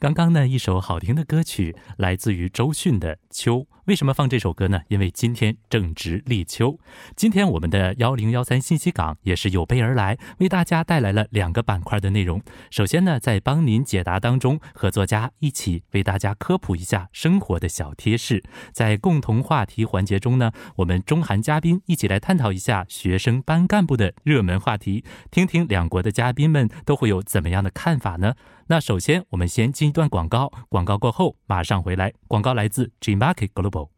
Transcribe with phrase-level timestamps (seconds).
[0.00, 3.56] 刚刚呢，一首好听的歌曲来自于周迅的《秋》。
[3.84, 4.80] 为什么放这首歌呢？
[4.88, 6.78] 因为今天正值立秋。
[7.14, 12.40] 今天我们的幺零幺三信息港也是有备而来，为大家带来了两个板块的内容。
[12.70, 18.42] 首先呢，在帮您解答当中，和作家一起为大家科普一下生活的小贴士。
[18.72, 28.32] 在共同话题环节中呢，我们中韩嘉宾一起来探讨一下学生班干部的热门话题，听听两国的嘉宾们都会有怎么样的看法呢？
[28.70, 32.12] 那首先，我们先进一段广告，广告过后马上回来。
[32.28, 33.88] 广告来自 G Market Global，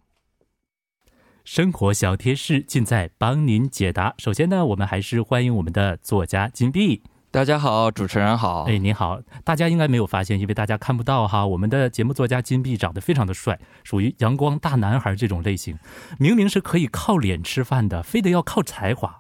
[1.44, 4.14] 生活小贴士尽在帮您解答。
[4.16, 7.02] 首先呢，我们还是欢迎我们的作家金币。
[7.30, 8.62] 大家好，主持人好。
[8.62, 11.46] 哎，你好，大家应该没有发现，因为大家看不到哈。
[11.46, 15.78] 我们的节目作家金币长得非常的帅，属于阳光大男孩这种类型。
[16.18, 19.18] 明明是可以靠脸吃饭的，非得要靠才华，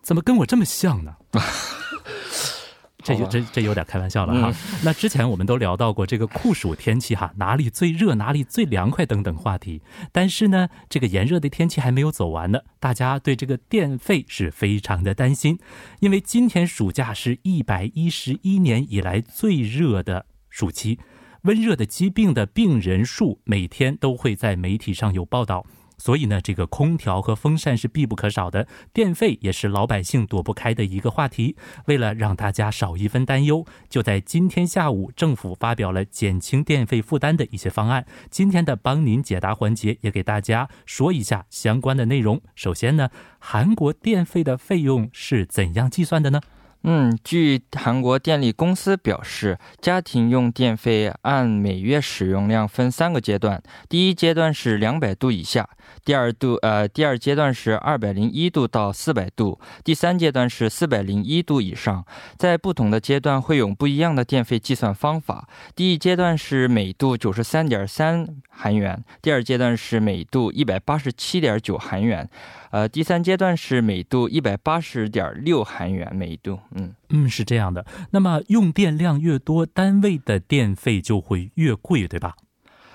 [0.00, 1.16] 怎么跟我这么像呢？
[3.04, 4.58] 这就这这有点开玩笑了哈。
[4.82, 9.82] 那之前我们都聊到过这个酷暑天气哈，哪里最热，哪里最凉快等等话题。
[10.10, 15.58] 但是呢，这个炎热的天气还没有走完呢，大家对这个电费是非常的担心，
[16.00, 20.98] 因为今天暑假是一百一十一年以来最热的暑期，
[21.42, 25.66] 温热的疾病的病人数每天都会在媒体上有报道。
[25.96, 31.56] 所以呢，这个空调和风扇是必不可少的，电费也是老百姓躲不开的一个话题。
[31.86, 38.06] 为了让大家少一分担忧，就在今天下午，政府发表了减轻电费负担的一些方案。
[38.30, 42.40] 今天的帮您解答环节也给大家说一下相关的内容。
[42.54, 46.40] 首先呢，韩国电费的费用是怎样计算的呢？
[46.86, 55.66] 嗯，据韩国电力公司表示，家庭用电费按每月使用量分三个阶段，第一阶段是两百度以下，
[56.04, 62.04] 第二度呃第二阶段是二百零一度到四百度，第三阶段是四百零一度以上。
[62.36, 65.48] 在不同的阶段会有不一样的电费计算方法。
[65.74, 72.28] 第一阶段是每度九十三点三韩元，第二阶段是每度一百八十七点九韩元。
[72.74, 76.58] 呃，第三阶段是每度一百八十点六韩元每度。
[76.72, 77.86] 嗯嗯，是这样的。
[78.10, 82.34] 那么用电量越多，单位的电费就会越贵，对吧？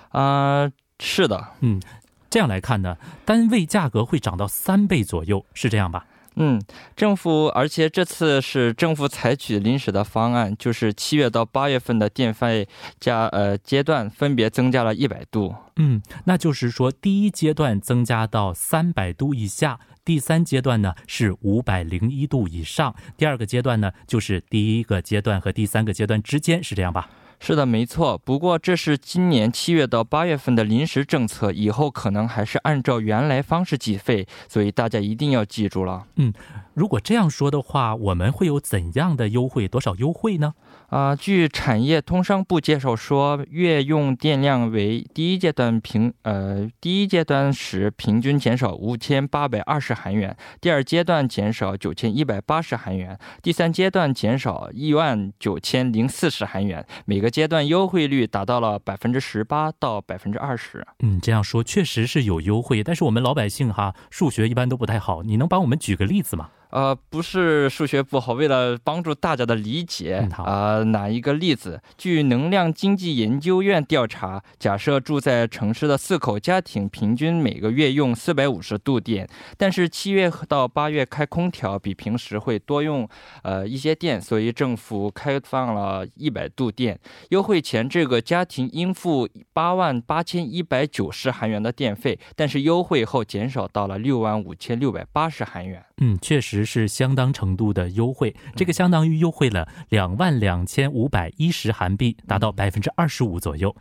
[0.10, 0.70] 啊，
[1.00, 1.52] 是的。
[1.62, 1.82] 嗯，
[2.30, 6.06] 这样来看呢，单位价格会涨到三倍左右，是这样吧？
[6.36, 6.62] 嗯，
[6.96, 12.68] 政府，而且这次是政府采取临时的方案，就是七月到八月份的电费
[13.00, 15.56] 加呃阶段分别增加了一百度。
[15.76, 27.10] 嗯，那就是说第一阶段增加到三百度以下，第三阶段呢是五百零一度以上，第二个阶段呢就是第一个阶段和第三个阶段之间，是这样吧？
[27.42, 28.18] 是的，没错。
[28.18, 36.06] 不过这是今年七月到八月份的临时政策，以后可能还是按照原来方式计费，所以大家一定要记住了。
[36.18, 36.34] 嗯，
[36.74, 39.68] 如果这样说的话，我们会有怎样的优惠？
[39.68, 40.54] 多少优惠呢？
[40.90, 60.84] 啊，据产业通商部介绍说，月用电量为第一阶段平呃第一阶段时平均减少五千八百二十韩元，第二阶段减少九千一百八十韩元，第三阶段减少一万九千零四十韩元，每个阶段优惠率达到了百分之十八到百分之二十。
[61.04, 66.50] 嗯，这样说确实是有优惠，但是我们老百姓哈数学一般都不太好，你能帮我们举个例子吗？
[66.70, 83.08] 呃，不是数学不好，为了帮助大家的理解，啊，拿一个例子，据能量经济研究院调查，假设住在城市的四口家庭平均每个月用四百五十度电，但是七月到八月开空调比平时会多用
[83.42, 87.00] 呃一些电，所以政府开放了一百度电
[87.30, 95.84] 优惠前，这个家庭应付八万八千一百九十韩元的电费，但是优惠后减少到了六万五千六百八十韩元。
[96.02, 103.76] 嗯，确实是相当程度的优惠，这个相当于优惠了两万两千五百一十韩币，达到百分之二十五左右。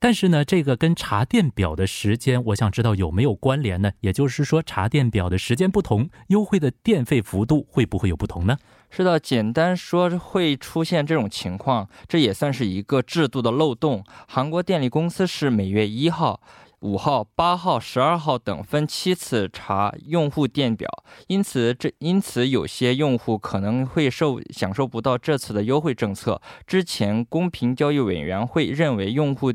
[0.00, 3.92] 但是呢，这个跟查电表的时间，我想知道有没有关联呢？
[4.00, 8.58] 也就是说，查电表的时间不同，优惠的电费幅度会不会有不同呢？
[8.90, 14.04] 是的，简单说会出现这种情况，这也算是一个制度的漏洞。
[14.28, 16.40] 韩国电力公司是每月一号。
[16.84, 20.86] 五号、八号、十二号等分七次查用户电表，
[21.28, 26.42] 因此这因此有些用户可能会受享受不到这次的优惠政策。
[26.66, 29.50] 之前公平交易委员会认为用户。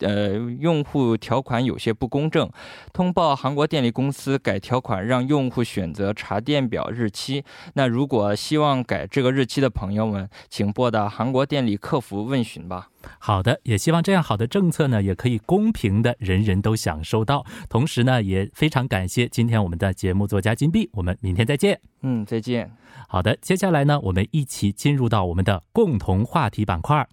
[0.00, 2.50] 呃，用户条款有些不公正，
[2.92, 7.44] 通报韩国电力公司改条款，让用户选择查电表日期。
[7.74, 12.88] 那如果希望改这个日期的朋友们，请拨打韩国电力客服问询吧。
[13.18, 17.46] 好的，也希望这样好的政策呢，也可以公平的人人都享受到。
[17.68, 21.80] 同时呢，也非常感谢今天我们的节目作家金币，我们明天再见。
[22.02, 22.70] 嗯，再见。
[23.08, 27.08] 好的，接下来呢，我们一起进入到我们的共同话题板块。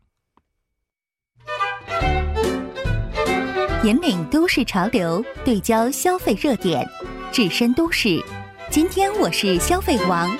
[3.83, 6.89] 引领都市潮流，对焦消费热点，
[7.33, 8.17] 置身都市。
[8.69, 10.33] 今天我是消费王。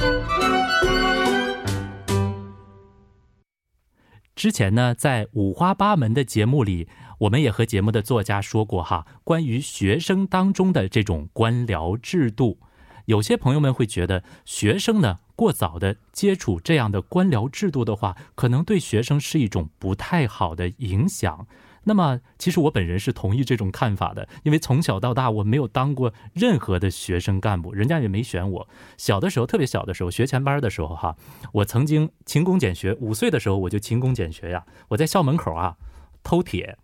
[4.34, 6.88] 之前呢，在五花八门的节目里，
[7.20, 12.60] 我们也和节目的作家说过哈，关于学生当中的这种官僚制度，
[13.08, 21.46] 有些朋友们会觉得，学生呢过早的接触这样的官僚制度的话，可能对学生是一种不太好的影响。
[21.86, 28.70] 那么，其实我本人是同意这种看法的，因为从小到大我没有当过任何的学生干部，人家也没选我。
[28.98, 31.18] 小的时候，特别小的时候，学前班的时候，哈，
[31.52, 32.94] 我曾经勤工俭学。
[33.02, 35.76] 五岁的时候，我就勤工俭学呀，我在校门口啊
[36.24, 36.78] 偷铁，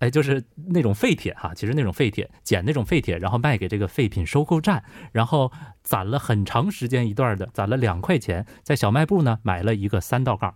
[0.00, 5.50] 哎，就是那种废铁哈，其实那种废铁，捡那种废铁，然后卖给这个废品收购站，然后
[5.82, 10.54] 攒了很长时间一段的，攒了两块钱，在小卖部呢买了一个三道杠。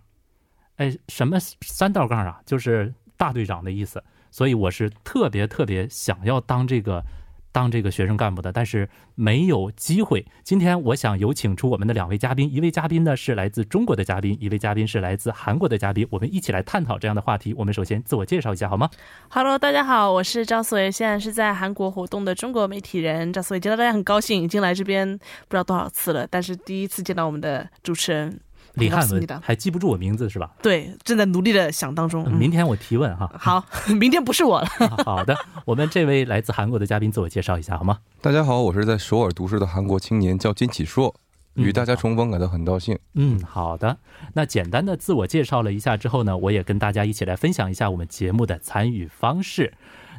[0.75, 2.41] 哎，什么三道杠啊？
[2.45, 2.93] 就是。
[3.17, 7.03] 大队长的意思，所以我是特别特别想要当这个
[7.51, 10.23] 当这个学生干部的，但是没有机会。
[10.43, 17.55] 今天我想有请出我们的两位嘉宾，一位嘉宾呢是来自中国的嘉宾，一位嘉宾是来自韩国的嘉宾，我们一起来探讨这样的话题。
[17.55, 18.87] 我们首先自我介绍一下好吗
[19.29, 28.39] ？Hello，大家好，我是赵思维，现在是在韩国活动的中国媒体人赵思维，见到大家很高兴，已经来这边不知道多少次了，但是第一次见到我们的主持人。
[28.77, 30.51] 李汉文还记不住我名字是吧？
[30.61, 32.31] 对，正在努力的想当中。
[32.31, 33.29] 明天我提问哈。
[33.37, 33.65] 好，
[33.99, 34.67] 明天不是我了。
[35.03, 35.35] 好的，
[35.65, 37.99] 我们这位来自韩国的嘉宾自我介绍一下好吗？
[38.21, 41.13] 大家好，我是在首尔读书的韩国青年，叫金启硕，
[41.55, 42.97] 与大家重逢感到很高兴。
[43.15, 43.97] 嗯，好的。
[44.33, 49.73] 那简单的自我介绍了一下之后呢，我也跟大家一起来分享一下我们节目的参与方式。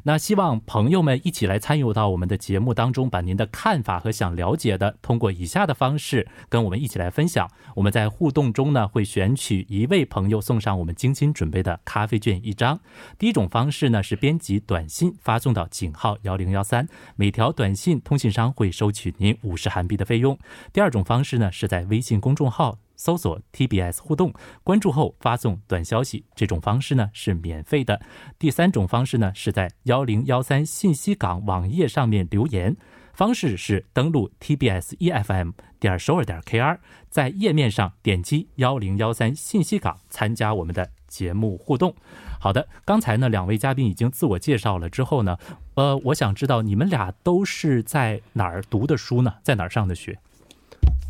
[0.09, 7.47] 那希望朋友们一起来参与到我们的节目当中，把您的看法和想了解的，通过以下的方式跟我们一起来分享。
[7.77, 12.81] 我们在互动中呢，会选取一位朋友送上我们精心准备的咖啡券一张。
[13.19, 20.39] 第一种方式呢是编辑短信发送到井号幺零幺三，每条短信通信商会收取您五十韩币的费用。
[20.73, 22.79] 第二种方式呢是在微信公众号。
[22.99, 28.03] 搜索 TBS 互动，关注后发送短消息，这种方式呢是免费的。
[28.39, 32.77] 第三种方式呢是在幺零幺三信息港网页上面留言，
[33.15, 36.79] 方式是登录 TBS EFM 点首尔点 KR，
[37.09, 41.95] 在页面上点击幺零幺三信息港参加我们的节目互动。
[42.41, 45.39] 好的，刚才呢两位嘉宾已经自我介绍了之后呢，
[45.75, 49.35] 呃，我想知道你们俩都是在哪儿读的书呢？
[49.43, 50.19] 在哪儿上的学？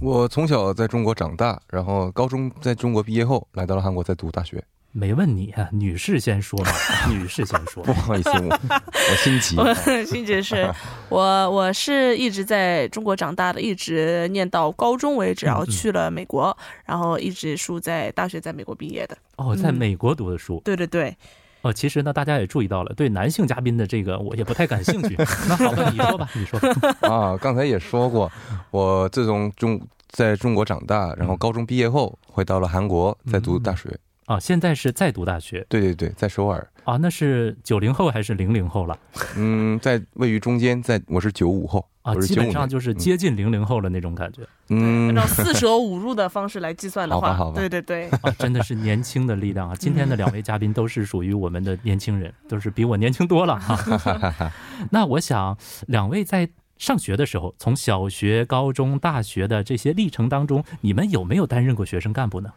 [0.01, 4.63] 我从小在中国长大，然后高中在中国毕业后来到了韩国，在读大学。
[4.93, 6.71] 没问你啊，女士先说嘛。
[7.11, 9.57] 女士先说，不好意思，我我心急。
[10.07, 10.73] 心急是
[11.09, 19.19] 我，我是一直在中国长大的，一直念到高中为止，然后去了美国，然后一直书在大学在美国毕业的。
[19.37, 20.63] 哦，在美国读的书。
[20.65, 21.17] 对对对。
[21.63, 25.17] 哦，其实呢，大家也注意到了，对男性嘉宾的这个我也不太感兴趣。
[25.49, 26.61] 那好吧，你说吧，你说。
[27.09, 28.31] 啊，刚才也说过，
[28.71, 33.99] 我自从中在中国长大，然后高中毕业后回到了韩国，在读大学。
[34.27, 35.67] 啊，现在是在读大学。
[35.69, 36.67] 对对对，在首尔。
[36.89, 38.99] 啊，那是九零后还是零零后了？
[39.37, 44.41] 嗯，在位于中间，在我是九五后啊，基本上就是接近零零后了那种感觉。
[44.71, 49.77] 嗯，按照四舍五入的方式来计算的话，好吧，好吧，对对对， 啊，真的是年轻的力量啊！
[49.79, 54.51] 今天的两位嘉宾都是属于我们的年轻人， 都是比我年轻多了哈。
[54.91, 62.51] 那我想，两位在上学的时候，从小学、高中、大学的这些历程当中，你们有没有担任过学生干部呢？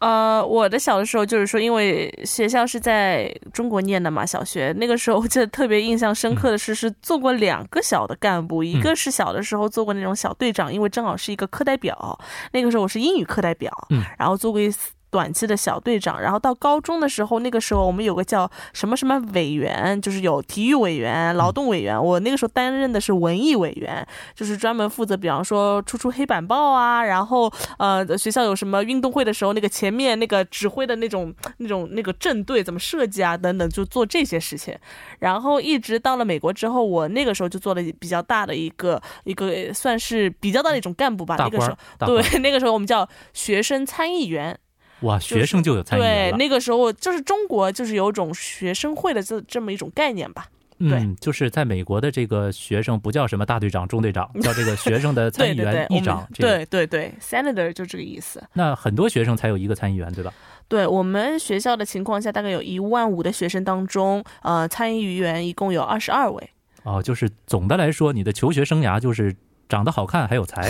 [0.00, 12.18] 呃，我的小的时候就是说，因为学校是在中国念的嘛，小学那个时候我记得特别印象深刻的是，是做过两个小的干部，一个是小的时候做过那种小队长，因为正好是一个课代表，
[12.52, 14.90] 那个时候我是英语课代表，嗯，然后做过一次。
[15.10, 21.98] 短期的小队长，然后到高中的时候，那个时候我们有个叫什么什么委员，就是有体育委员、劳动委员。
[22.02, 34.76] 我那个时候担任的是文艺委员，就是专门负责，比方说出出黑板报啊，然后呃学校有什么运动会的时候，那个前面那个指挥的那种那种那个阵队怎么设计啊等等，就做这些事情。
[35.20, 41.36] 然后一直到了美国之后，我那个时候就做了比较大的一个一个算是比较大的一种干部吧。
[41.38, 44.58] 那个时候对， 那个时候我们叫学生参议员。
[45.00, 50.46] 哇，学生就有参与对，那个时候就是中国就是有种学生会的这这么一种概念吧。
[50.80, 56.24] 嗯，就是在美国的这个学生不叫什么大队长、中队长，叫这个学生的 参议员、议长。
[56.34, 58.40] 对对对，senator 就这个意思。
[58.52, 60.32] 那很多学生才有一个参议员，对吧？
[60.68, 66.50] 对我们学校的情况下，大概有一万五的学生当中，呃，参议员一共有二十二位。
[66.84, 69.34] 哦，就是总的来说，你的求学生涯就是。
[69.68, 70.68] 长得好看还有才，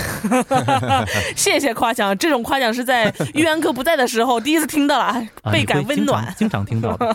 [1.37, 5.05] 谢谢夸奖，这种夸奖是在玉安哥不在的时候第一次听到了，
[5.43, 6.35] 啊倍感温暖常。
[6.35, 7.07] 经常听到的。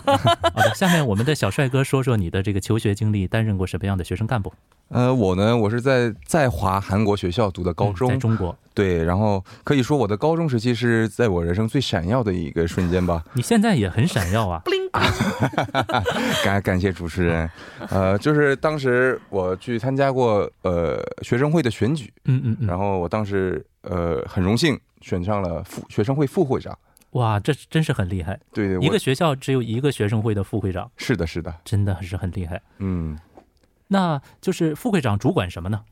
[0.54, 4.52] 好的，下面我们的小帅哥说说你的这个求学经历，担任过什么样的学生干部？
[4.88, 13.22] 呃，我呢，我是在在华韩国学校读的高嗯中，在中国，对，然后可以说我的高中时期是在我人生最闪耀的一个瞬间吧。
[13.32, 14.62] 你现在也很闪耀啊。
[16.44, 17.50] 感感谢主持人，
[17.90, 26.78] 呃，就是当时我去参加过呃学生会的选举，嗯嗯嗯，然后我当时呃很荣幸选上了副学生会副会长。
[27.10, 28.38] 哇，这真是很厉害。
[28.52, 32.60] 对对，我一个学校只有一个学生会的副会长，是的，是的，真的是很厉害。
[32.78, 33.18] 嗯。
[33.88, 35.82] 那就是副会长主管什么呢？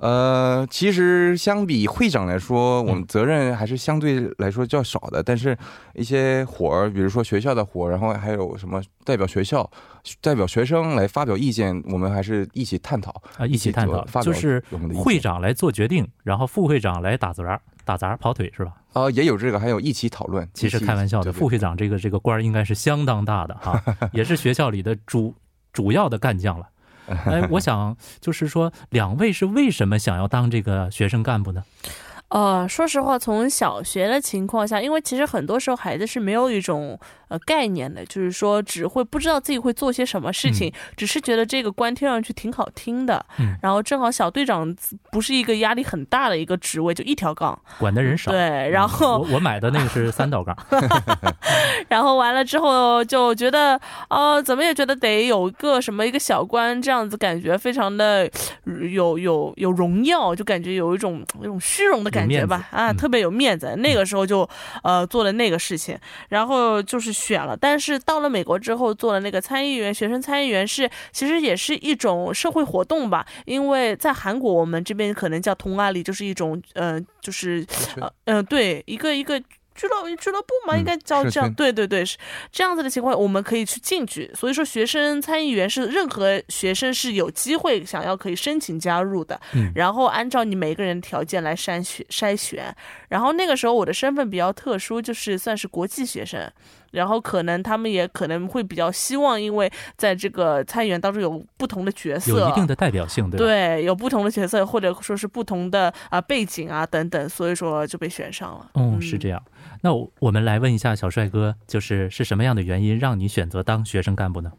[0.00, 5.22] 呃，其实相比会长来说，嗯我们责任还是相对来说较少的。
[5.22, 5.54] 但是，
[5.94, 9.70] 一些活儿，比如说学校的活儿，然后还有什么代表学校、
[10.22, 13.10] 代表学生来发表意见，我们还是一起探讨。
[13.36, 14.62] 啊，一起探讨发，表就是
[14.94, 18.72] 会长来做决定，然后副会长来打杂儿、打杂儿跑腿是吧？
[18.94, 20.48] 啊、也有这个，还有一起讨论。
[20.54, 23.80] 其实开玩笑的，副会长这个这个官儿应该是相当大的哈，
[24.14, 25.34] 也是学校里的主
[25.74, 26.66] 主要的干将了。
[27.26, 31.64] 哎，我想就是说，两位是为什么想要当这个学生干部呢？
[32.30, 43.24] 呃，说实话，从小学的情况下，因为其实很多时候孩子是没有一种呃概念的，就是说只会不知道自己会做些什么事情，只是觉得这个官听上去挺好听的。
[43.38, 44.74] 嗯然后正好小队长
[45.10, 47.58] 不是一个压力很大的一个职位，就一条杠。
[47.78, 48.30] 管的人少。
[48.30, 48.38] 对，
[48.70, 50.56] 然后我我买的那个是三道杠，
[51.90, 58.30] 然后完了之后就觉得，哦、怎么也觉得得有个什么一个小官这样子，感觉非常的
[58.66, 63.74] 呃有有有荣耀，就感觉有一种一种虚荣的感觉吧，啊，嗯特别有面子。
[63.78, 64.48] 那个时候就
[64.82, 65.98] 呃做了那个事情，
[66.28, 67.56] 然后就是选了。
[67.56, 79.40] 但是到了美国之后，做了那个参议员，学生参议员是其实也是一种社会活动吧，因为在韩国我们这边可能叫同阿里，就是一种呃就是圈呃呃对一个一个。
[79.80, 82.18] 俱乐俱乐部嘛，嗯应该叫这样，对对对，是
[82.52, 84.30] 这样子的情况，我们可以去进去。
[84.34, 89.72] 所以说，学生参议员是任何学生是有机会想要可以申请加入的，嗯。
[89.74, 92.74] 然后按照你每个人条件来筛选筛选。
[93.08, 96.52] 然后那个时候我的身份比较特殊，就是算是国际学生，
[96.90, 103.44] 然后可能他们也可能会比较希望，因为在这个参议员当中有不同的角色，有一定的代表性，对吧？
[103.44, 108.70] 对，有不同的角色，或者说是不同的啊、背景啊等等，所以说就被选上了。
[108.74, 109.42] 嗯，是这样。
[109.82, 114.52] 那我我们来问一下小帅哥，就是是什么样的原因让你选择当学生干部呢？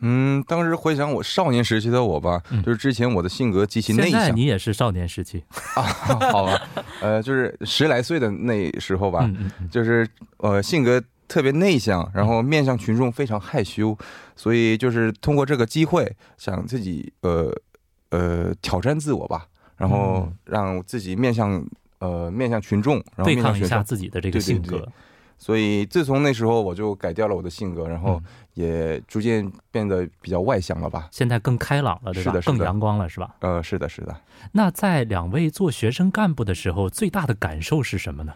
[0.00, 5.42] 嗯，当时回想我少年时期的我吧，嗯就是之前我的性格极其内向现在你也是少年时期，
[5.74, 5.82] 啊，
[6.30, 6.68] 好吧，
[7.00, 13.96] 呃，就是十来岁的那时候吧，嗯嗯嗯，就是呃性格特别内向，然后面向群众非常害羞，
[14.34, 17.54] 所以就是通过这个机会想自己呃
[18.10, 21.64] 呃挑战自我吧，然后嗯让自己面向
[21.98, 23.64] 呃面向群众，然后对抗一。
[23.64, 24.88] 下自己的这个对对性对格。
[25.40, 31.08] 所以自从那时候我就改掉了我的性格，然后嗯也逐渐变得比较外向了吧。
[31.12, 32.32] 现在更开朗了，对吧？
[32.32, 33.36] 是的是的更阳光了，是吧？
[33.38, 34.16] 呃，是的，是的。
[34.50, 38.32] 那在两位做学生干部的时候，最大的感受是什么呢？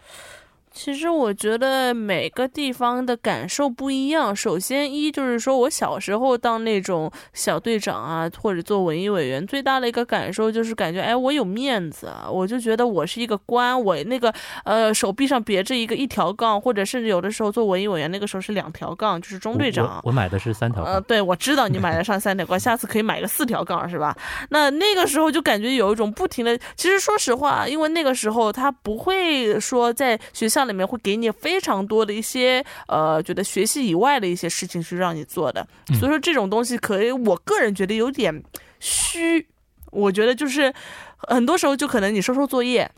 [0.73, 4.35] 其实我觉得每个地方的感受不一样。
[4.35, 14.33] 首先，一就是说我小时候当那种小队长啊，或者做文艺委员，最大的一个感受就是感觉，哎，我有面子啊，我就觉得我是一个官，我那个
[14.65, 20.09] 呃手臂上别着一个一条杠，或者甚至有的时候做文艺委员，那个时候是两条杠，就是中队长我。
[20.09, 24.17] 我买的是三条呃，杠，对，我知道你买的 上三条杠，下次可以买个四条杠，是吧？
[24.49, 38.43] 那那个时候就感觉有一种不停的，其实说实话，因为那个时候他不会说在学校里面会给你非常多的一些呃，觉得学习以外的一些事情是让你做的，嗯所以说这种东西可以，我个人觉得有点
[38.79, 39.47] 虚。
[39.91, 40.73] 我觉得就是
[41.19, 42.89] 很多时候就可能你收收作业，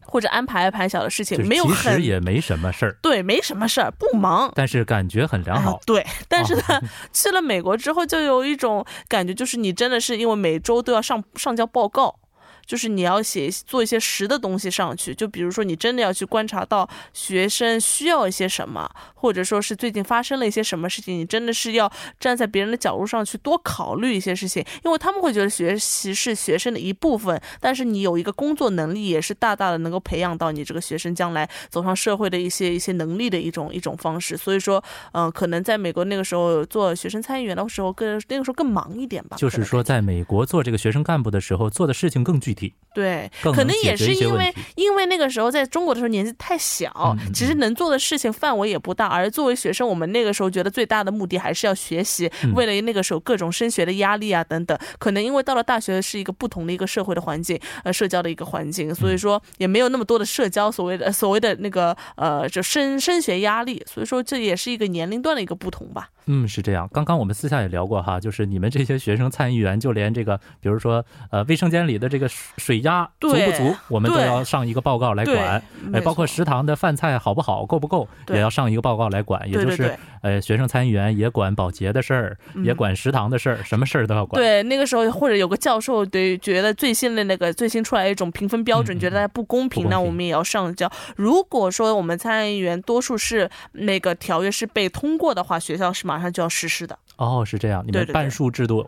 [0.00, 4.50] 或者安排安排小的事情，没有其实很也没什么事儿，对，没什么事儿，不忙。
[4.54, 5.80] 但是感觉很良好啊。
[5.84, 6.82] 对，但是呢，哦
[7.12, 12.18] 去了美国之后，就有一种感觉，就是你真的是因为每周都要上上交报告。
[12.66, 34.36] 就是你要写做一些实的东西上去，就比如说你真的要去观察到学生需要一些什么，或者说是最近发生了一些什么事情，你真的是要站在别人的角度上去多考虑一些事情，因为他们会觉得学习是学生的一部分，但是你有一个工作能力，也是大大的能够培养到你这个学生将来走上社会的一些一些能力的一种一种方式。
[34.36, 39.36] 所以说，嗯、可能在美国那个时候做学生参议员的时候，更那个时候更忙一点吧。
[39.36, 44.52] 就是说，在美国做这个学生干部的时候，做的事情更具具体，对，可能也是因为。
[44.74, 49.06] 因为那个时候在中国的时候年纪太小其实能做的事情范围也不大。
[49.06, 54.76] 而作为学生，我们那个时候觉得最大的目的还是要学习嗯，为了那个时候各种升学的压力啊等等。
[54.98, 63.82] 可能因为到了大学是一个不同的一个社会的环境，呃，社交的一个环境，嗯所以说也没有那么多的社交所谓的所谓的那个呃，就升升学压力。
[63.86, 66.10] 所以说这也是一个年龄段的一个不同吧。
[66.26, 66.88] 嗯，是这样。
[66.92, 79.48] 刚刚我们私下也聊过哈，就是你们这些学生参议员，就连这个，比如说呃，卫生间里的这个水水压足不足，我们都要上一个报告来管。，没哎，包括食堂的饭菜好不好、够不够，也要上一个报告来管。
[79.50, 84.40] 也就是呃，学生参议员也管保洁的事儿，嗯也管食堂的事儿，什么事儿都要管。
[84.40, 90.90] 对，那个时候或者有个教授对觉得最新的那个最新出来一种评分标准，觉得它不公平，那我们也要上交。
[91.16, 96.98] 如果说我们参议员多数是那个条约是被通过的话，学校是马上就要实施的。
[97.16, 97.82] 哦，是这样。
[97.86, 98.86] 你们半数制度，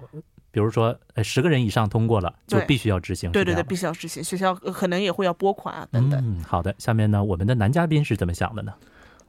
[0.50, 3.30] 比如说呃十个人以上通过了，就必须要执行。
[3.32, 4.22] 对对对，必须要执行。
[4.22, 6.20] 学校呃可能也会要拨款啊等等。
[6.22, 6.74] 嗯，好的。
[6.78, 8.74] 下面呢，我们的男嘉宾是怎么想的呢？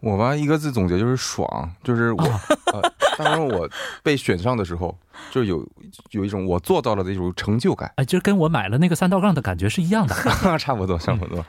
[0.01, 2.41] 我吧一个字总结就是爽，就是我、啊
[2.73, 3.67] 呃，当时我
[4.03, 4.95] 被选上的时候，
[5.31, 5.67] 就有
[6.11, 10.13] 有一种我做到了的一种成就感，哎，就跟我买了那个三道杠的感觉是一样的。
[10.59, 11.43] 差不多差不多。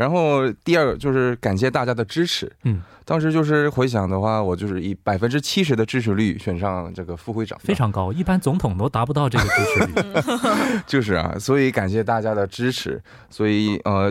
[0.00, 10.80] 然后第二个就是感谢大家的支持，嗯，当时就是回想的话，我就是以百分之七十的支持率选上这个副会长，非常高，一般总统都达不到这个支持率。
[10.88, 12.98] 就是啊，所以感谢大家的支持。
[13.28, 14.10] 所以呃，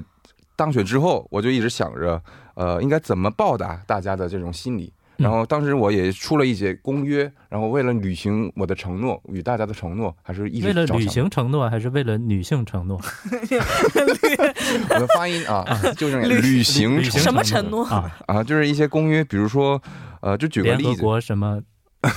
[0.56, 2.22] 当选之后，我就一直想着，
[2.54, 4.94] 呃，应该怎么报答大家的这种心理。
[5.20, 5.24] 嗯。
[5.24, 13.00] 然后当时我也出了一些公约，然后为了履行我的承诺，与大家的承诺，还是一直为了 履行承诺，还是为了女性承诺
[14.90, 15.64] 我的发音啊，
[15.96, 17.86] 就是履行履行什么承承诺？
[17.86, 18.12] 啊？
[18.28, 19.82] 啊，就是一些公约，比如说，
[20.22, 21.62] 呃，就举个联合例子，国什么？
[22.02, 22.08] 啊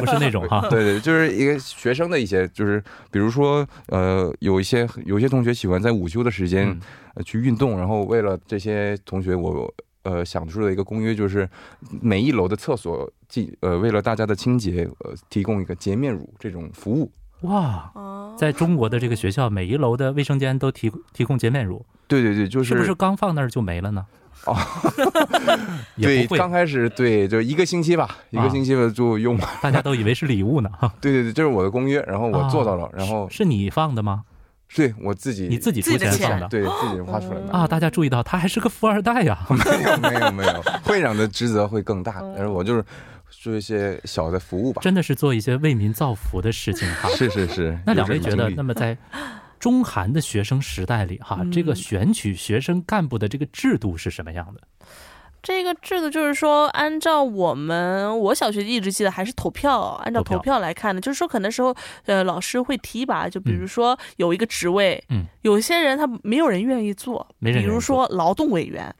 [0.00, 0.66] 不是那种哈。
[0.70, 6.80] 对对，就是一个学生的一些，就是比如说，呃，有一些有一些同学喜欢在午休的时间、嗯。
[7.14, 11.48] 呃去运动，然后为了这些同学，我呃想出了一个公约，就是
[12.00, 17.10] 每一楼的厕所进呃为了大家的清洁，呃提供一个洁面乳这种服务。
[17.42, 24.04] 哇，哦，在中国的这个学校，每一楼的卫生间都提提供洁面乳，对对对，就是是不是刚放那儿就没了呢？
[24.44, 24.56] 哦，
[25.96, 29.48] 也对，不会，刚开始对，就一个星期吧，一个星期吧就用 完。
[29.60, 30.70] 大家都以为是礼物呢。
[30.78, 34.24] 哈对对对，这是我的公约，然后我做到了，啊然后是你放的吗？
[34.74, 37.50] 对我自己你自己出钱的对自己花出来的。
[37.52, 37.66] 啊？
[37.66, 39.38] 大家注意到，他还是个富二代 呀。
[39.48, 42.84] 没有没有没有，会长的职责会更大，嗯但是我就是
[43.30, 44.82] 做一些小的服务吧。
[44.82, 47.08] 真的是做一些为民造福的事情哈。
[47.10, 47.78] 是是是。
[47.86, 48.96] 那两位觉得，那么在
[49.58, 54.60] 中韩的学生时代里哈，嗯这个选取学生干部的这个制度是什么样的？
[55.42, 60.58] 这个制度就是说，按照我们我小学一直记得还是投票，按照投票。
[60.58, 61.74] 来看的，就是说可能时候
[62.06, 68.94] 呃老师会提拔，就比如说有一个职位，嗯，有些人他没有人愿意做，比如说劳动委员，啊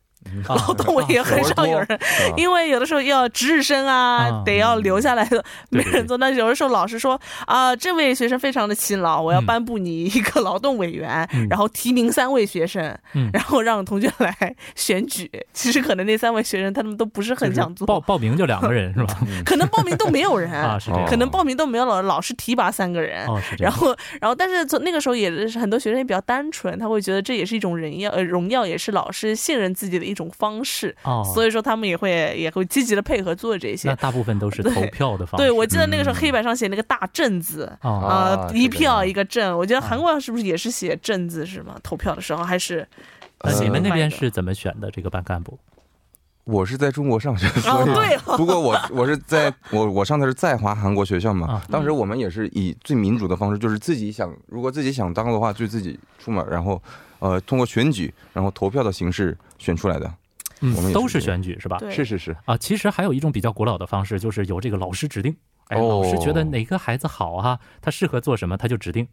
[0.49, 1.99] 劳动委员很少有人， 啊
[2.37, 6.17] 因为有的时候要值日生啊，啊得要留下来的，没人做。
[6.19, 14.35] 那有的时候老师说啊、这位学生非常的勤劳，我要嗯颁布你一个劳动委员，嗯然后提名三位学生，嗯然后让同学来
[14.75, 15.31] 选举。
[15.53, 19.19] 其实可能那三位学生他们都不是很想做，报报名就两个人是吧？
[19.45, 21.07] 可能报名都没有人， 啊，是这样。
[21.09, 23.27] 可能报名都没有老老师提拔三个人。
[23.59, 30.95] 然后，然后，但是从那个时候也是很多学生也比较单纯，他会觉得这也是一种荣耀，呃，荣耀也是老师信任自己的一种方式。
[31.03, 33.95] 哦，所以说他们也会也会积极的配合做这些那。
[33.97, 35.47] 大部分都是 投票的方式。
[35.47, 38.15] 对，我记得那个时候嗯黑板上写那个大正字哦，啊、
[38.49, 39.57] 啊一票一个正。
[39.57, 41.77] 我觉得韩国是不是也是写正字是吗？
[41.83, 42.87] 投票的时候还是
[43.45, 45.59] 那你们那边呃是怎么选的这个班干部？
[46.49, 56.83] 我是在中国上学，哦所以对哦，不过我我是在 我我上的是在华韩国学校嘛啊，当时我们也是以最民主的方式，就是自己想，如果自己想当的话，就自己出门，然后
[57.19, 60.11] 呃通过选举，然后投票的形式选出来的。
[60.61, 61.79] 嗯我们是都是选举是吧？
[61.91, 65.37] 是是是，啊，其实还有一种比较古老的方式，就是由这个老师指定。
[65.69, 69.07] 哎，哦老师觉得哪个孩子好哈、他适合做什么，他就指定。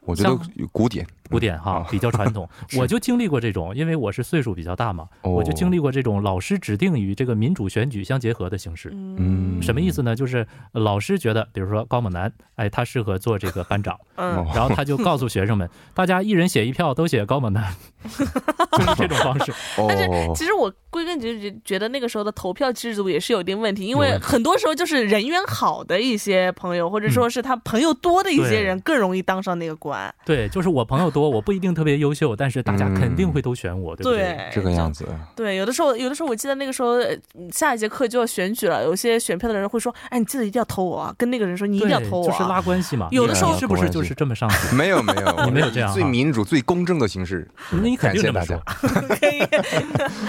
[0.00, 0.38] 我觉得
[0.72, 2.48] 古典古典哈啊，比较传统。
[2.76, 5.30] 我就经历过这种，因为我是岁数比较大嘛，哦。
[5.30, 8.90] 我就经历过这种老师指定与这个民主选举相结合的形式。
[8.92, 9.62] 嗯。
[9.62, 10.16] 什么意思呢？
[10.16, 14.36] 就是呃老师觉得，比如说高猛男，哎，他适合做这个班长，嗯。
[14.36, 14.46] 哦。
[14.54, 19.52] 然后他就告诉学生们， 大家一人写一票，都写高猛男， 就是这种方式。
[19.88, 30.14] 但是，其实我归根结底觉得那个时候的投票制度也是有一定问题，因为很多时候就是人缘好的一些朋友，或者说是他朋友多的一些人更容易当上那个对观。
[30.24, 34.48] 对，就是我朋友多，我不一定特别优秀，但是大家肯定会都选我，对不对？
[34.52, 37.16] 这个样子，对，有的时候，有的时候我记得那个时候呃
[37.50, 42.30] 下一节课就要选举了，有些选票的人会说：“哎，你记得一定要投我啊！”跟那个人说：“你一定要投我、啊。
[42.30, 43.08] 就是拉关系嘛。
[43.10, 44.76] 有的时候是不是就是这么上去？
[44.76, 47.48] 没有没有， 你没有这样哈最民主、最公正的形式。
[47.72, 48.44] 那你肯定这大。
[48.44, 49.40] 可以，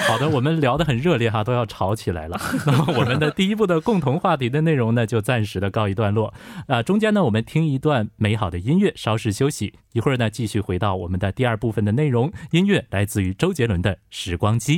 [0.07, 2.39] 好的，我们聊得很热烈哈，都要吵起来了。
[2.65, 6.33] 那么我们的第一部的共同话题的内容呢，就暂时的告一段落。
[6.67, 9.73] 啊、中间呢，我们听一段美好的音乐，稍事休息。
[9.91, 12.31] 一会儿呢，继续回到我们的第二部分的内容。
[12.51, 14.77] 音乐来自于周杰伦的《时光机》。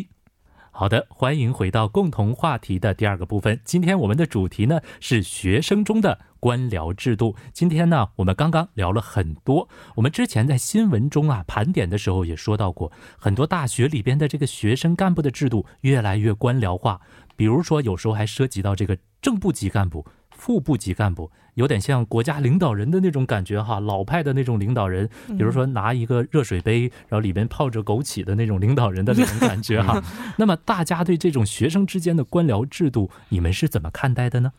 [0.75, 3.61] 好的，欢迎回到共同话题的第二个部分。
[3.63, 7.35] 今天我们的主题呢是学生中的官僚制度。
[7.53, 9.69] 今天呢，我们刚刚聊了很多。
[9.93, 16.99] 我们之前在新闻中啊盘点的时候也说到过，很多大学里边的这个学生干部的制度越来越官僚化。
[17.35, 20.03] 比如说，有时候还涉及到这个正部级干部、
[20.43, 25.09] 副部级干部，有点像国家领导人的那种感觉哈，老派的那种领导人。
[25.29, 30.03] 比如说拿一个热水杯，然后里边泡着枸杞的那种领导人的那种感觉哈。
[30.35, 34.51] 那么大家对这种学生之间的官僚制度，你们是怎么看待的呢？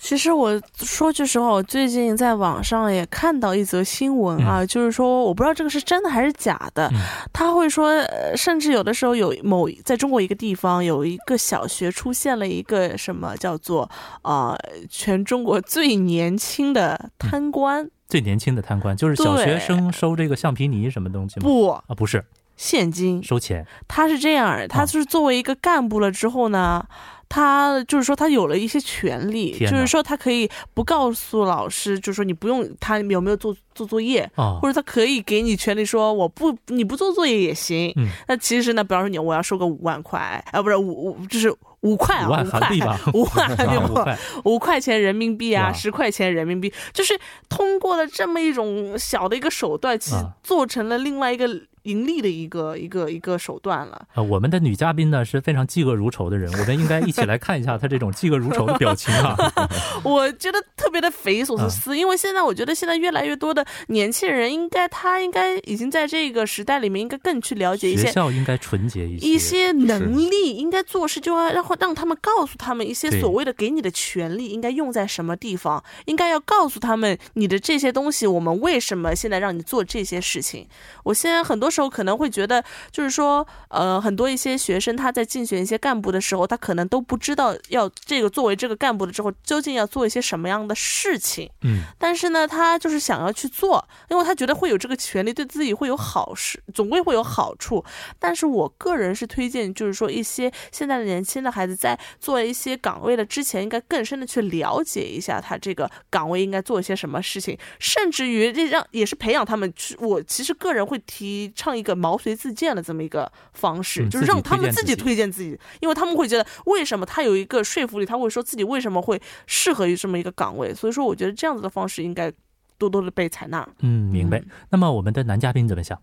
[0.00, 6.88] 其实我说句实话，我最近在网上也看到一则新闻啊，就是说我不知道这个是真的还是假的。
[6.92, 7.00] 嗯。
[7.32, 13.90] 他会说，呃甚至有的时候有某在中国一个地方有一个小学出现了一个什么叫做
[14.22, 14.58] 啊、呃
[14.90, 21.44] 全中国最年轻的贪官，最年轻的贪官就是小学生收这个橡皮泥什么东西吗？
[21.44, 22.24] 不啊，不是。
[22.56, 23.22] 现金。
[23.22, 26.86] 收钱，他是这样，他是作为一个干部了之后呢，
[27.28, 34.58] 他就是说他有了一些权利，就是说他可以不告诉老师，就是说你不用他有没有做做作业，哦。
[34.62, 37.92] 或者他可以给你权利说我不你不做作业也行。
[37.96, 38.08] 嗯。
[38.28, 42.70] 那其实呢，比方说你我要收个五万块，啊不是五五就是五块啊五块
[43.12, 51.48] 五块不啊五块，五块钱人民币啊，十块钱人民币，就是通过了这么一种小的一个手段，其做成了另外一个
[51.86, 54.06] 盈利的一个一个一个手段了。
[54.14, 59.36] 啊，我们的女嘉宾呢是非常嫉恶如仇的人，我们应该一起来看一下她这种嫉恶如仇的表情啊。
[60.04, 68.06] 我觉得特别的匪夷所啊思，因为现在我觉得现在越来越多的年轻人，应该他应该已经在这个时代里面，应该更去了解一些。
[68.06, 80.66] 学校应该纯洁一些，一些能力应该做事，就要让让他们告诉他们一些所谓的给你的权利应该用在什么地方，应该要告诉他们你的这些东西，我们为什么现在让你做这些事情。
[81.04, 91.50] 我现在很多时候可能会觉得，就是说，呃，很多一些学生他在竞选一些干部的时候，他可能都不知道要这个作为这个干部了之后，究竟要做一些什么样的事情。
[91.60, 97.84] 嗯，但是呢，他就是想要去做，因为他觉得会有这个权利，对自己会有好事，总归会有好处。
[98.18, 109.96] 但是我个人是推荐，就是说一些现在的年轻的孩子在做一些岗位的之前，应该更深的去了解一下他这个岗位应该做一些什么事情，甚至于这让也是培养他们去。
[110.00, 120.74] 我其实个人会提倡一个毛遂自荐的这么一个方式，嗯就是让他们自己推荐自己，因为他们会觉得为什么他有一个说服力，他会说自己为什么会适合于这么一个岗位。
[120.74, 122.30] 所以说，我觉得这样子的方式应该
[122.76, 123.66] 多多的被采纳。
[123.80, 124.42] 嗯，明白。
[124.68, 125.98] 那么我们的男嘉宾怎么想？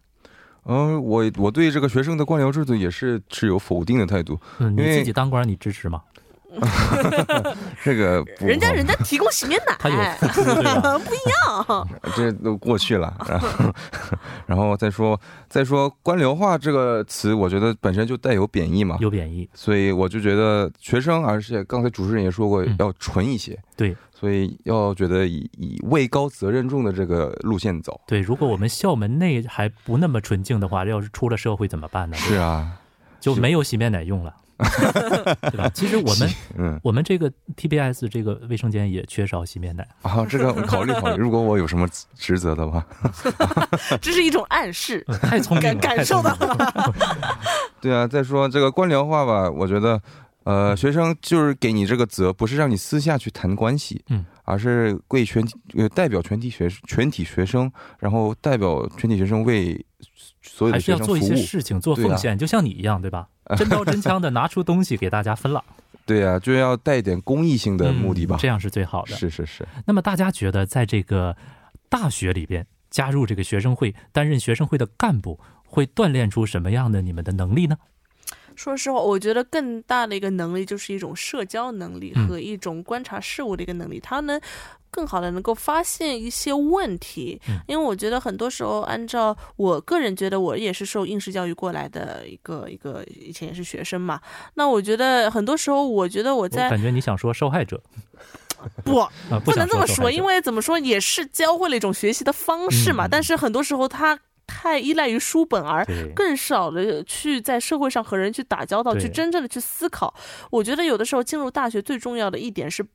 [0.65, 4.39] 嗯、我我对这个学生的官僚制度也是持有否定的态度。
[4.60, 6.02] 嗯，你因为自己当官，你支持吗？
[7.84, 9.96] 这个不人家人家提供洗面奶，他有？
[11.00, 11.88] 不一样。
[12.16, 13.74] 这都过去了，然后，
[14.46, 28.00] 然后再说再说官僚化这个词，我觉得本身就带有贬义嘛，有贬义，所以我就觉得学生，而且刚才主持人也说过嗯要纯一些，对所以要觉得以以位高责任重的这个路线走。
[28.08, 28.20] 对。
[28.22, 32.16] 如果我们校门内还不那么纯净的话，要是出了社会怎么办呢？
[32.18, 32.80] 是啊，
[33.20, 34.34] 就没有洗面奶用了，
[35.52, 35.70] 对吧？
[35.74, 39.88] 其实我们嗯我们这个 TBS 这个卫生间也缺少洗面奶。
[40.02, 42.86] 啊，这个考虑考虑， 如果我有什么职责的话，
[44.02, 46.94] 这是一种暗示，嗯太聪明了，感感受到了。
[47.82, 50.02] 对啊，再说这个官僚化吧，我觉得，
[50.44, 59.84] 呃，学生就是给你这个责，不是让你私下去谈关系，嗯，而是为全体呃代表全体学全体学生，然后代表全体学生为
[60.42, 61.22] 所有还的是要做一。
[61.22, 63.28] 些事情，做奉献，就像你一样，对吧？
[63.58, 65.63] 真刀真枪的拿出东西给大家分了，
[66.06, 68.39] 对啊，就要带一点公益性的目的吧嗯。
[68.39, 69.15] 这样是最好的。
[69.15, 71.36] 是是是，那么大家觉得，在这个
[71.89, 77.77] 大学里边加入这个学生会，担任学生会的干部，会锻炼出什么样的你们的能力呢？
[78.56, 84.39] 说实话，我觉得更大的一个能力就是一种社交能力嗯和一种观察事物的一个能力，他能
[84.93, 87.41] 更好的能够发现一些问题。
[87.49, 94.21] 嗯因为我觉得很多时候，按照我个人觉得，我也是受应试教育过来的一个一个，以前也是学生嘛。
[94.53, 97.82] 那我觉得很多时候，我觉得我我在感觉你想说受害者，
[98.86, 99.12] 不，啊，
[99.43, 103.08] 不能这么说，因为怎么说也是教会了一种学习的方式嘛。
[103.08, 110.13] 嗯但是很多时候他太依赖于书本，而更少的去在社会上和人去打交道，去真正的去思考。
[110.51, 112.86] 我觉得有的时候进入大学最重要的一点是。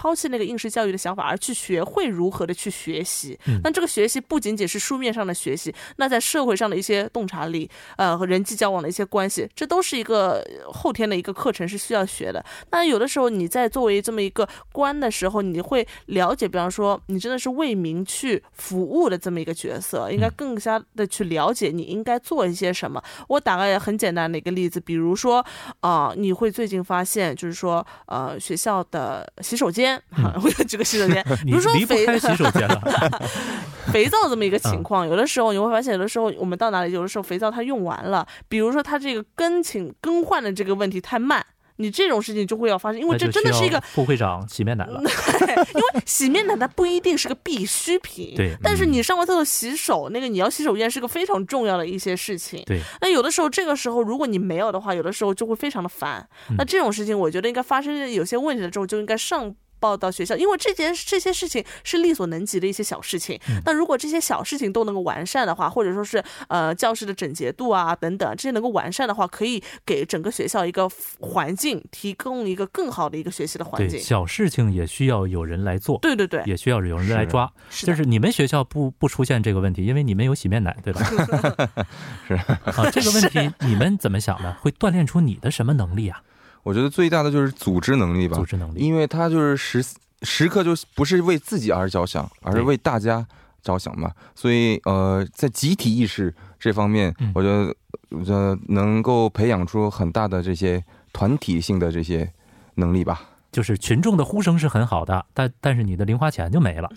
[0.00, 3.38] 抛弃那个应试教育的想法，而去学会如何的去学习。
[3.46, 12.42] 嗯那这个学习不仅仅是书面上的学习，那在社会上的一些洞察力，呃，和人际交往的一些关系，这都是一个呃后天的一个课程是需要学的。
[12.70, 23.02] 那有的时候你在作为这么一个官的时候，你会了解，比方说你真的是为民去服务的这么一个角色，应该更加的去了解你应该做一些什么。
[23.28, 25.44] 我打个很简单的一个例子，比如说
[25.80, 33.22] 啊、你会最近发现，就是说呃，学校的洗手间，哈、我就举个洗手间， 比如说肥洗手间了，
[33.92, 41.44] 肥皂这么一个情况，有的时候你会发现，有的时候我们到哪里，有的时候肥皂它用完了，比如说它这个更请更换的这个问题太慢。
[41.76, 45.00] 你这种事情就会要发生，因为这真的是一个，副会长洗面奶了。
[45.74, 52.62] 因为洗面奶它不一定是个必需品，对但是你上完厕所洗手，那个你要洗手间是个非常重要的一些事情。
[52.66, 56.20] 对，那有的时候这个时候如果你没有的话，有的时候就会非常的烦。
[56.50, 59.54] 嗯那这种事情，我觉得应该发生有些问题了之后，就应该上。
[59.80, 63.40] 报到学校，因为这件这些事情是力所能及的一些小事情。
[63.48, 70.88] 嗯那如果这些小事情都能够完善的话，或者说是呃教室的整洁度啊等等这些能够完善的话，可以给整个学校一个
[71.20, 73.98] 环境提供一个更好的一个学习的环，境。
[74.00, 77.50] 小事情也需要有人来做，对对对，也需要有人来抓。
[77.70, 81.00] 是就是你们学校不不出现这个问题，因为你们有洗面奶，对吧？
[82.28, 84.52] 是啊，这个问题你们怎么想的？
[84.60, 86.22] 会锻炼出你的什么能力啊？
[86.62, 88.80] 我觉得最大的就是组织能力吧组，织能力。
[88.80, 89.84] 因为他就是时
[90.22, 93.26] 时刻就不是为自己而着想，而是为大家
[93.62, 94.12] 着想嘛。
[94.34, 97.74] 所以呃，在集体意识这方面，嗯我觉得
[98.10, 102.30] 我觉得能够培养出很大的这些团体性的这些
[102.74, 103.22] 能力吧。
[103.52, 106.88] 就是群众的呼声是很好的，但但是你的零花钱就没了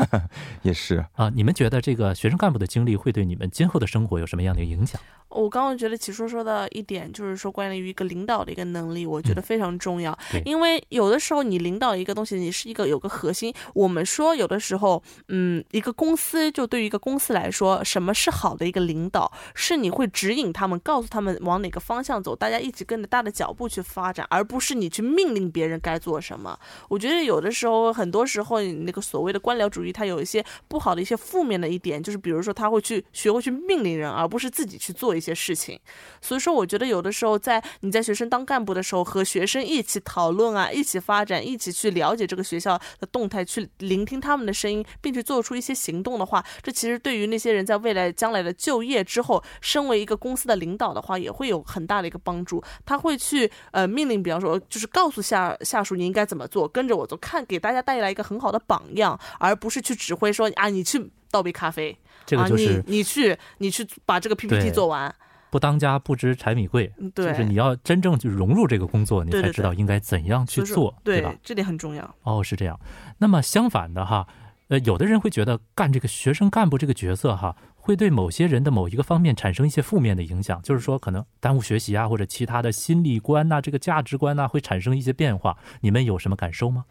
[0.62, 1.28] 也是，啊！
[1.34, 4.98] 你们觉得这个学生干部的经历会对你们今后的生活有什么样的影响？
[5.30, 10.16] 我刚刚觉得齐叔说的一点，就是说关于一个领导的一个能力，我觉得非常重要。
[10.30, 13.52] 对因为有的时候你领导一个东西，你是一个有个核心。
[13.74, 26.58] 我们说有的时候，嗯，一个公司就对于一个公司来说，什么是好的一个领导，是你会指引他们，告诉他们往哪个方向走，大家一起跟着大的脚步去发展，而不是你去命令别人该做什么。
[26.88, 35.78] 我觉得有的时候，很多时候你那个所谓的官僚主义，它有一些不好的一些负面的一点，就是比如说他会去学会去命令人，而不是自己去做一一些事情。
[36.22, 52.62] 所以说，我觉得有的时候在你在学生当干部的时候，和学生一起讨论啊，一起发展，一起去了解这个学校的动态，去聆听他们的声音，并且做出一些行动的话，这其实对于那些人在未来将来的就业之后，身为一个公司的领导的话，也会有很大的一个帮助。
[52.86, 61.96] 他会去呃命令，比方说就是告诉下下属你应该怎么做，跟着我做，看给大家带来一个很好的榜样，而不是去指挥说啊你去倒杯咖啡，
[62.30, 65.12] 这个就是啊、你你去你去把这个 PPT 做完。
[65.50, 71.34] 不当家不知柴米贵，就是你要真正去融入这个工作，你才知道应该怎样去做，对吧？
[71.42, 72.14] 这点很重要。
[72.22, 72.78] 哦，是这样。
[73.18, 74.28] 那么相反的哈，
[74.68, 85.58] 呃，有的人会觉得干这个学生干部这个角色哈，会对某些人的某一个方面产生一些负面的影响，就是说可能耽误学习啊，或者其他的心理观呐、这个价值观呐、会产生一些变化。
[85.80, 86.84] 你们有什么感受吗？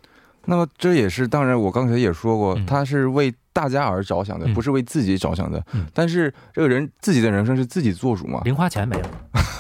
[0.46, 5.86] 那么这也是，当然我刚才也说过嗯，他是为大家而着想的，嗯不是为自己着想的嗯。
[5.94, 8.40] 但是这个人自己的人生是自己做主嘛？
[8.46, 9.10] 零花钱没了，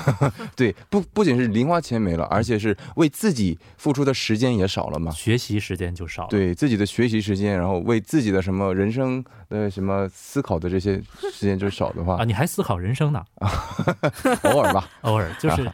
[0.55, 5.11] 对，不不仅是零花钱没了，而且是为自己付出的时间也少了嘛。
[5.11, 11.01] 学习时间就少了。，对自己的学习时间，然后为自己的什么人生的什么思考的这些
[11.33, 13.21] 时间就少的话啊，，你还思考人生呢？
[14.53, 14.87] 偶尔吧。
[15.03, 15.69] 偶尔就是。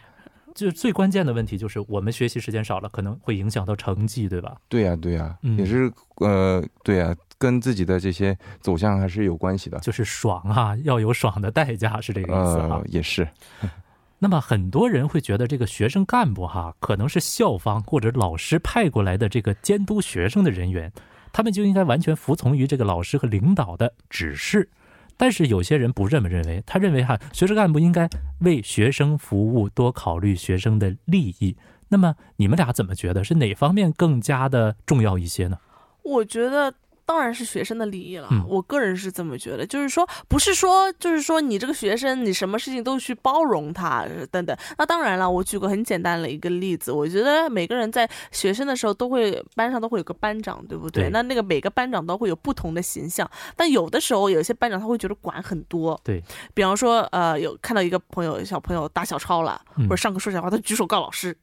[0.56, 4.56] 就是最关键的问题，就是我们学习时间少了，可能会影响到成绩，对吧？
[4.70, 9.80] 对呀、对呀、嗯也是呃，对呀、跟自己的这些走向还是有关系的。
[9.80, 12.68] 就是爽啊，要有爽的代价，是这个意思啊。
[12.72, 13.28] 呃，也是，
[14.20, 20.92] 那么很多人会觉得这个学生干部哈，可能是校方或者老师派过来的这个监督学生的人员，
[21.34, 24.70] 他们就应该完全服从于这个老师和领导的指示。
[25.18, 31.56] 但是有些人不这么认为，他认为哈，学生干部应该为学生服务，多考虑学生的利益。
[31.88, 35.58] 那么你们俩怎么觉得是哪方面更加的重要一些呢？
[36.04, 36.74] 我觉得
[37.06, 38.28] 当然是学生的利益了。
[38.32, 44.56] 嗯我个人是这么觉得，就是说，不是说，就是说你这个学生，你什么事情都去包容他呃等等。
[44.78, 51.06] 那当然了，我举个很简单的一个例子，我觉得每个人在学生的时候都会班上都会有个班长，对不对？
[51.06, 56.00] 对那那个每个班长都会有不同的形象，但有的时候有些班长他会觉得管很多。
[56.04, 61.36] 对，比方说，呃，有看到一个朋友小朋友打小抄了，嗯或者上课说小话，他举手告老师。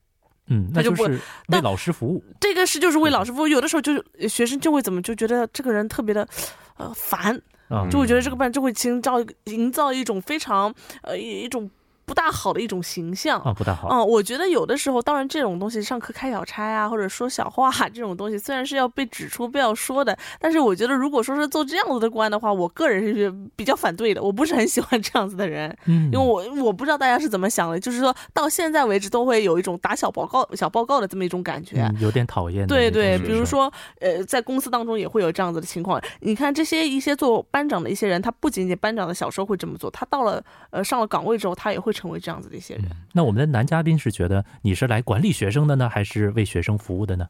[0.49, 2.23] 嗯，那他就是为但老师服务。
[2.41, 3.93] 这个是就是为老师服务，有的时候就
[4.29, 6.27] 学生就会怎么就觉得这个人特别的，
[6.77, 11.71] 呃烦，啊，就会觉得这个班就会营造营造一种非常呃一一种
[12.13, 13.41] 不大好的一种形象。
[13.41, 13.89] 啊，不大好。
[13.89, 31.81] 嗯，我觉得有的时候，当然这种东西，上课开小差啊，或者说小话、这种东西，虽然是要被指出、被要说的，但是我觉得，如果说是做这样子的官的话，我个人是比较反对的，我不是很喜欢这样子的人， 嗯，因为我我不知道大家是怎么想的，就是说到现在为止都会有一种打小报告、小报告的这么一种感觉。
[31.81, 35.99] 嗯有点讨厌的对对，比如说，呃，在公司当中也会有这样子的情况。
[36.21, 42.85] 你看这些一些做班长的一些人，他不仅仅班长的小时候会这么做，他到了呃上了岗位之后，他也会成为这样子的一些人。
[43.13, 47.29] 那我们的男嘉宾是觉得你是来管理学生的呢，还是为学生服务的呢？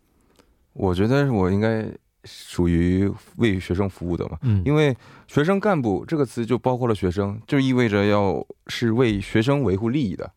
[0.73, 1.87] 我觉得我应该
[2.25, 10.33] 属于为学生服务的嘛，嗯，因为学生干部这个词就包括了学生，就意味着要是为学生维护利益的，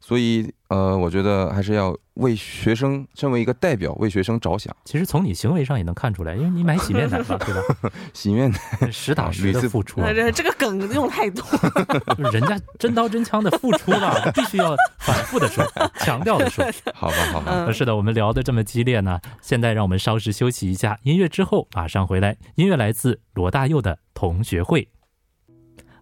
[0.00, 4.74] 所以呃，我觉得还是要为学生，身为一个代表，为学生着想。
[4.84, 7.62] 其实从你行为上也能看出来，因为你买洗面奶嘛，对吧？
[8.14, 11.44] 洗面奶实打实的付出，呃，这这个梗用太多。
[12.32, 15.64] 人家真刀真枪的付出了，必须要反复的说，
[16.00, 16.64] 强调的说。
[16.94, 22.36] 好吧，好吧，嗯是的，我们聊的这么激烈呢，现在让我们稍事休息一下，音乐之后马上回来。
[22.54, 24.82] 音乐来自罗大佑的《同学会》。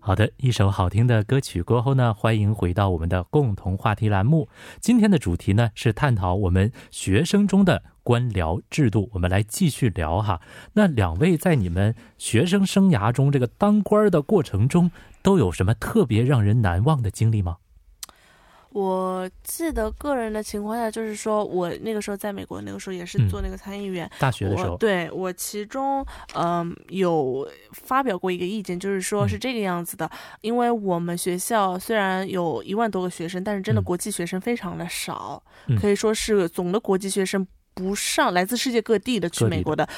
[0.07, 4.49] 好的，一首好听的歌曲过后呢，欢迎回到我们的共同话题栏目。
[4.79, 10.40] 今天的主题呢是探讨我们学生中的官僚制度，我们来继续聊哈。
[10.75, 14.92] 那两位在你们学生生涯中这个当官的过程中，
[15.23, 17.57] 都有什么特别让人难忘的经历吗？
[18.71, 24.11] 我记得个人的情况下，就是说我那个时候在美国，那个时候也是嗯做那个参议员。
[24.19, 30.11] 大学的时候，我对我其中嗯、有发表过一个意见，就是说嗯是这个样子的，
[30.43, 39.89] 因为我们学校虽然有一万多个学生，但是真的嗯国际学生非常的少，嗯可以说是总的国际学生不上来自世界各地的去美国的，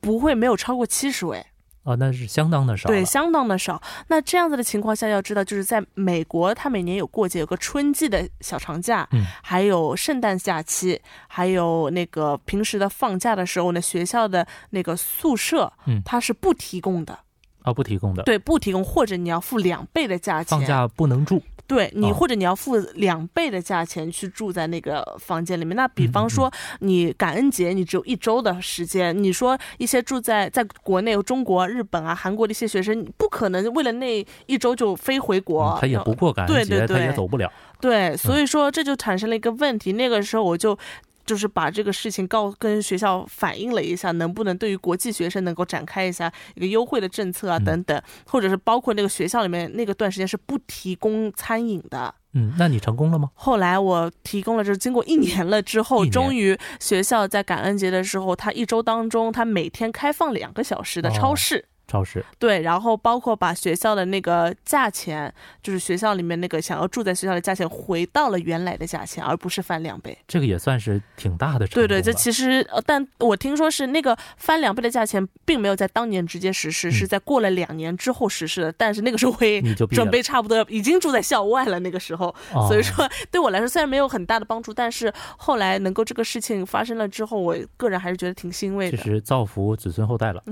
[0.00, 1.44] 不会没有超过七十位。
[1.90, 2.88] 啊，那是相当的少。
[2.88, 3.80] 对，相当的少。
[4.08, 17.18] 那这样子的情况下，要知道，就是在美国，它每年有过节，有个春季的小长假，嗯还有圣诞假期，还有那个平时的放假的时候呢，学校的那个宿舍，嗯它是不提供的，
[17.62, 18.22] 啊，不提供的。
[18.22, 21.42] 对，不提供，或者你要付两倍的价钱，放假不能住。
[21.70, 25.76] 对你，哦或者你要付两倍的价钱去住在那个房间里面。
[25.76, 37.48] 那比嗯方说，你感恩节你只有一周的时间，你说一些住在在国内、中国、日本啊、韩国的一些学生，你不可能为了那一周就飞回国，嗯他也不过感恩节，对对对他也走不了。
[37.80, 39.92] 对，所以说这就产生了一个问题。
[39.92, 40.76] 那个时候我就。
[41.24, 47.64] 就是把这个事情告跟学校反映了一下，能不能对于国际学生能够展开一下一个优惠的政策啊，嗯。
[47.64, 53.30] 等等，或者是包括那个学校里面那个段时间是不提供餐饮的，嗯，那你成功了吗？
[53.34, 61.64] 后来我提供了，就是经过一年了之后，终于学校在感恩节的时候，他一周当中，他每天开放两个小时的超市。
[61.90, 70.16] 超市对，然后包括把学校的那个价钱，就是学校里面那个想要住在学校的价钱，回到了原来的价钱，而不是翻两倍。
[70.28, 78.72] 这个也算是挺大的对对，这其实，呃，但我听说是那个翻两倍的价钱，并没有在当年直接实施，是在过了两年之后实施的。
[78.72, 88.96] 但是那个时候我也你就 毕业了准备差不多已经住在校外了，那个时候，哦所以说对我来说虽然没有很大的帮助，但是后来能够这个事情发生了之后，我个人还是觉得挺欣慰的。
[88.96, 90.42] 其实造福子孙后代了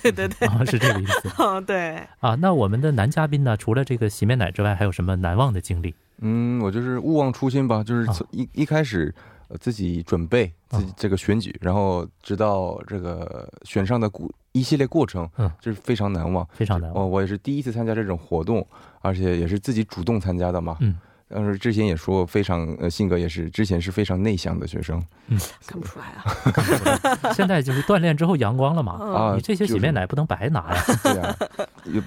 [0.00, 1.96] 对对 对， 啊，是这个意思嗯 对。
[2.20, 2.34] 啊。
[2.36, 5.94] 那我们的男嘉宾呢，除了这个洗面奶之外，还有什么难忘的经历？
[6.20, 9.14] 嗯，我就是勿忘初心吧，就是啊从一一开始。
[9.50, 16.46] 呃，自己准备自己啊这个选举，然后直到这个选上的过一系列过程，嗯，就是非常难忘。
[16.52, 17.02] 非常难忘。
[17.02, 18.66] 哦，我也是第一次参加这种活动，
[19.00, 20.76] 而且也是自己主动参加的嘛。
[20.80, 20.94] 嗯，
[21.28, 28.98] 但是之前也说非常呃性格也是之前是非常内向的学生嗯看不出来啊， 现在就是锻炼之后阳光了嘛。
[29.00, 29.34] 嗯啊。
[29.34, 31.36] 你这些洗面奶不能白拿呀，就是对啊，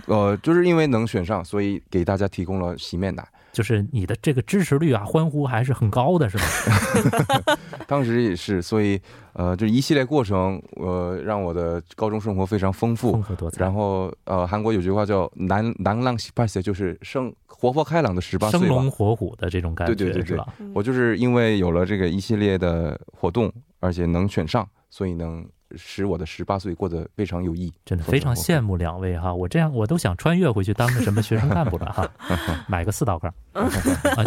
[0.07, 3.27] 呃，就是因为能选上，所以给大家提供了洗面奶。
[3.52, 7.58] 就是你的这个支持率啊，欢呼还是很高的，是吧？
[7.88, 9.00] 当时也是，所以
[9.34, 13.24] 呃，就一系列过程，呃，让我的高中生活非常丰富丰。
[13.24, 18.90] 富多彩，然后呃，韩国有句话叫“南南浪十八岁”，就是生活泼开朗的十八岁吧生龙。
[18.90, 20.46] 活虎的这种感觉，对对对对？
[20.74, 27.73] 我就是因为有了这个一系列的活动，而且能选上，所以能使我的十八岁过得非常有意义。
[27.86, 32.10] 真的非常羡慕两位哈，我这样我都想穿越回去当个什么学生干部了哈，
[32.67, 33.69] 买个四道杠啊。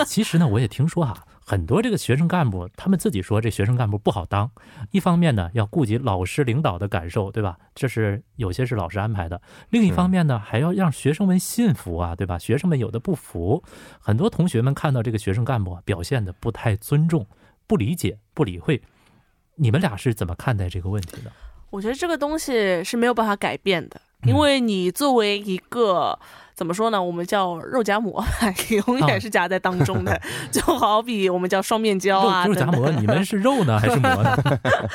[0.07, 4.51] 其实呢，我也听说哈，很多这个学生干部他们自己说这学生干部不好当，
[4.91, 7.59] 一方面呢要顾及老师领导的感受，对吧？
[7.75, 12.39] 这是有些是老师安排的，另一方面呢还要让学生们信服啊，对吧？
[12.39, 13.63] 学生们有的不服，
[14.01, 17.27] 很多同学们看到这个学生干部啊表现的不太尊重。
[17.67, 18.83] 不理解、不理会。
[19.57, 21.31] 你们俩是怎么看待这个问题的？
[21.71, 26.19] 我觉得这个东西是没有办法改变的，嗯因为你作为一个。
[26.57, 27.03] 怎么说呢？
[27.03, 28.25] 我们叫肉夹馍，
[28.87, 32.47] 永远是夹在当中的， 就好比我们叫双面胶啊。
[32.47, 34.37] 肉肉夹馍，你们是肉呢还是馍呢？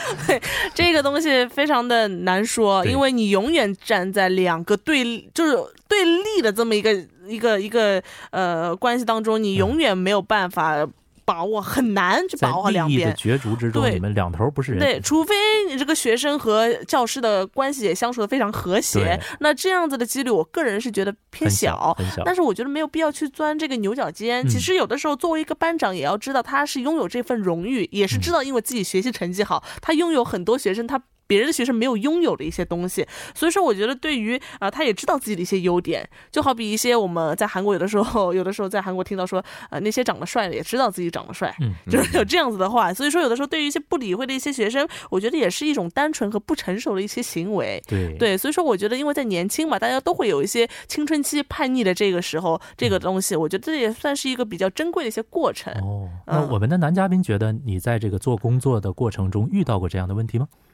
[0.74, 5.53] 这个东西非常的难说，因为你永远站在两个对，就是
[5.89, 6.93] 对立的这么一个
[7.28, 8.01] 一个一个
[8.32, 10.88] 呃关系当中，你永远没有办法
[11.30, 13.16] 把握，很难去在把握两边。
[13.16, 14.80] 角逐之中，对你们两头不是人。
[14.80, 15.36] 对，除非
[15.68, 21.96] 你这个学生和教师的关系也相处的非常和谐，那这样子的几率，我个人是觉得偏很小。
[22.26, 24.44] 但是我觉得没有必要去钻这个牛角尖。
[24.44, 31.00] 嗯其实有的时候，作为一个班长，也要知道他是拥有这份荣誉，也是知道因为自己学习成绩好，他拥有很多学生他。
[31.30, 33.06] 别人的学生没有拥有的一些东西，
[33.36, 47.80] 所以说我觉得对于啊、呃他也知道自己的一些优点，就好比一些我们在韩国有的时候，有的时候在韩国听到说，呃，那些长得帅的也知道自己长得帅，嗯，就是有这样子的话，所以说有的时候对于一些不理会的一些学生，我觉得也是一种单纯和不成熟的一些行为。
[47.88, 48.16] 对。
[48.18, 55.72] 对，所以说我觉得，因为在年轻嘛，大家都会有一些青春期叛逆的这个时候，这个东西，我觉得这也算是一个比较珍贵的一些过程。
[55.82, 60.48] 哦，那嗯我们的男嘉宾觉得你在这个做工作的过程中遇到过这样的问题吗？
[60.52, 60.69] 嗯，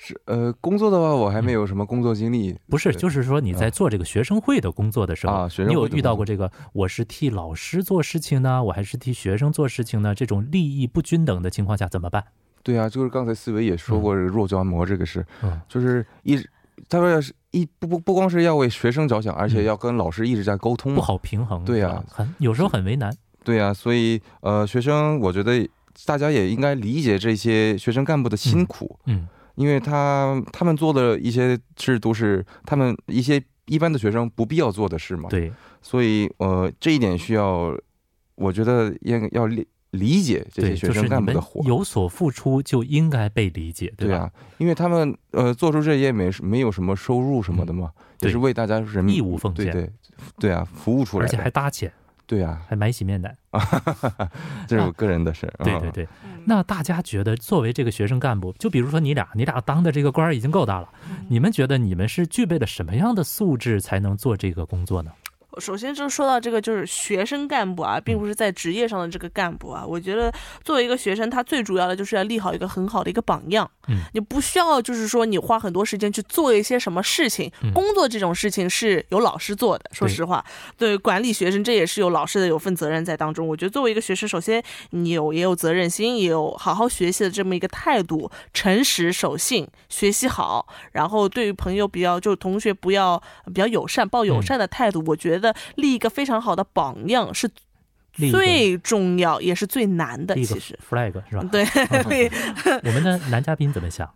[0.00, 2.56] 是呃，工作的话，我还没有什么工作经历。
[2.68, 10.14] 不是，就是说你在做这个学生会的工作的时候，啊学生你有遇到过这个我是替老师做事情呢，我还是替学生做事情呢？
[10.14, 12.24] 这种利益不均等的情况下怎么办？
[12.62, 16.48] 对啊，就是刚才思维也说过，肉夹馍这个事，嗯就是一直
[16.88, 20.94] 他说要是一不不不光是要为学生着想，而且嗯要跟老师一直在沟通。
[20.94, 23.12] 不好平衡，对呀是吧很有时候很为难。
[23.42, 25.68] 对啊，所以呃，学生我觉得
[26.06, 37.76] 大家也应该理解这些学生干部的辛苦，嗯因为他他们做的一些事都是他们一些一般的学生不必要做的事嘛。，对，所以呃，这一点需要，
[38.36, 41.60] 我觉得应要理理解这些，学生干部的活。
[41.64, 43.94] 有所付出就应该被理解，吧？
[43.98, 47.90] 对啊，因为他们呃做出这些没没有什么收入什么的嘛，
[48.20, 49.90] 对也是为大家人民义务奉献对对
[50.38, 51.50] 对啊，服务出来而且还。
[51.50, 51.92] 搭钱，
[52.28, 53.34] 对啊，还买洗面奶。
[54.68, 55.50] 这是我个人的事。
[55.58, 56.08] 嗯对对对，
[56.44, 60.88] 那大家觉得作为这个学生干部，就比如说你俩，你俩当的这个官儿已经够大了，
[61.28, 65.10] 你们觉得你们是具备了什么样的素质才能做这个工作呢？
[65.58, 69.84] 首先就是说到这个，就是学生干部啊，并不是在职业上的这个干部啊。
[69.84, 70.32] 我觉得
[70.62, 73.68] 作为一个学生，他最主要的就是要立好一个很好的一个榜样。
[73.88, 79.90] 嗯，你不需要就是说你花很多时间去做一些什么事情，嗯工作这种事情是由老师做的。
[79.92, 80.44] 说实话，
[80.76, 83.48] 对管理学生这也是有老师的有份责任在当中。
[83.48, 95.37] 我觉得作为一个学生，首先你有也有责任心，也有好好学习的这么一个态度，诚实守信，学习好，然后对于朋友比较就同学不要比较友善，抱友善的态度，我觉得
[95.76, 97.48] 立一个非常好的榜样是
[98.12, 100.34] 最重要也是最难的。
[100.34, 101.44] 其实，flag 是吧？
[101.52, 101.64] 对，
[102.04, 102.30] 对
[102.84, 104.08] 我们的男嘉宾怎么想？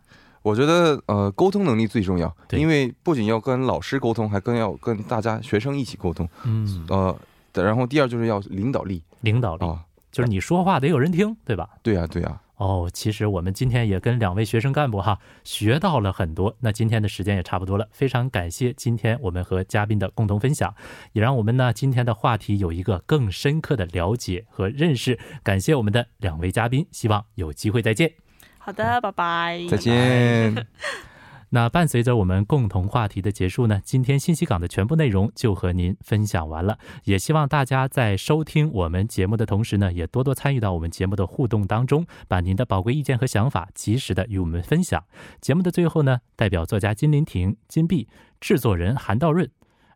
[0.43, 6.29] 我觉得呃，沟通能力最重要，因为不仅要跟老师沟通，还更要跟大家学生一起沟通。
[6.43, 7.17] 嗯，呃，
[7.55, 11.69] 然后第二就是要领导力领导力啊，就是你说话得有人听，对吧？
[11.81, 16.57] 对呀、对呀、哦，其实我们今天也跟两位学生干部哈学到了很多。
[16.61, 20.73] 那今天的时间也差不多了，非常感谢今天我们和嘉宾的共同分享，
[21.13, 25.19] 也让我们呢今天的话题有一个更深刻的了解和认识。
[25.43, 28.13] 感谢我们的两位嘉宾，希望有机会再见。
[28.59, 30.67] 好的，拜拜，再见。
[31.55, 36.79] 那伴随着我们共同话题的结束呢，今天信息港的全部内容就和您分享完了。
[37.05, 45.05] 也希望大家在收听我们节目的同时呢，也多多参与到我们节目的互动当中，把您的宝贵意见和想法及时的与我们分享。
[45.43, 48.09] 节目的最后呢，代表作家金林婷、金碧，
[48.41, 49.47] 制作人韩道润。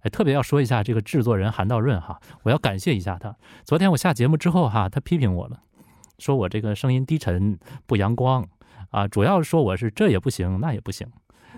[0.01, 3.35] 哎，特别要说一下这个制作人韩道润哈，我要感谢一下他。
[3.65, 5.63] 昨天我下节目之后哈，他批评我了，
[6.19, 8.47] 说我这个声音低沉不阳光
[8.91, 11.09] 啊，主要说我是这也不行那也不行。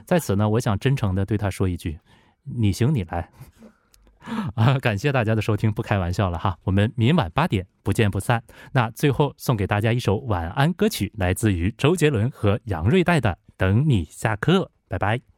[0.09, 1.99] 在此呢，我想真诚的对他说一句
[2.43, 3.29] ：“你行你来。
[4.57, 8.43] ”啊，感谢大家的收听，不开玩笑了哈，我们明晚八点不见不散。
[8.73, 15.38] 那最后送给大家一首晚安歌曲，来自于周杰伦和杨瑞代的《等你下课》，拜拜。